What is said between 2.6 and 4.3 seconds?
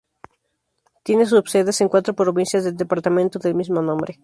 del departamento del mismo nombre.